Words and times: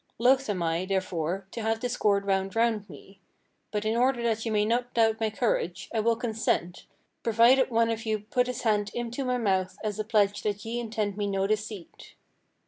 Loath 0.17 0.49
am 0.49 0.63
I, 0.63 0.85
therefore, 0.85 1.45
to 1.51 1.61
have 1.61 1.79
this 1.79 1.95
cord 1.95 2.25
wound 2.25 2.55
round 2.55 2.89
me; 2.89 3.19
but 3.69 3.85
in 3.85 3.95
order 3.95 4.23
that 4.23 4.43
ye 4.43 4.51
may 4.51 4.65
not 4.65 4.95
doubt 4.95 5.19
my 5.19 5.29
courage, 5.29 5.89
I 5.93 5.99
will 5.99 6.15
consent, 6.15 6.87
provided 7.21 7.69
one 7.69 7.91
of 7.91 8.07
you 8.07 8.21
put 8.21 8.47
his 8.47 8.63
hand 8.63 8.89
into 8.95 9.23
my 9.23 9.37
mouth 9.37 9.77
as 9.83 9.99
a 9.99 10.03
pledge 10.03 10.41
that 10.41 10.65
ye 10.65 10.79
intend 10.79 11.17
me 11.17 11.27
no 11.27 11.45
deceit.' 11.45 12.15